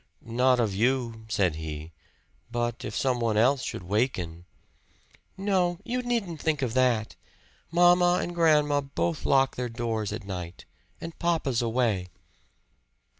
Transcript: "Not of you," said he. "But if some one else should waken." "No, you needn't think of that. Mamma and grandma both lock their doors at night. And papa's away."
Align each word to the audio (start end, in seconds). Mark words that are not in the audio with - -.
"Not 0.25 0.59
of 0.59 0.73
you," 0.73 1.25
said 1.29 1.57
he. 1.57 1.91
"But 2.49 2.83
if 2.83 2.95
some 2.95 3.19
one 3.19 3.37
else 3.37 3.61
should 3.61 3.83
waken." 3.83 4.45
"No, 5.37 5.77
you 5.83 6.01
needn't 6.01 6.41
think 6.41 6.63
of 6.63 6.73
that. 6.73 7.15
Mamma 7.69 8.17
and 8.19 8.33
grandma 8.33 8.81
both 8.81 9.27
lock 9.27 9.55
their 9.57 9.69
doors 9.69 10.11
at 10.11 10.23
night. 10.25 10.65
And 10.99 11.19
papa's 11.19 11.61
away." 11.61 12.07